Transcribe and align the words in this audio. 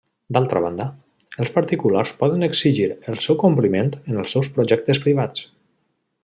D'altra 0.35 0.61
banda, 0.61 0.85
els 1.43 1.51
particulars 1.57 2.13
poden 2.21 2.47
exigir 2.47 2.87
el 3.13 3.21
seu 3.27 3.39
compliment 3.47 3.93
en 4.01 4.19
els 4.23 4.35
seus 4.37 4.51
projectes 4.57 5.05
privats. 5.07 5.47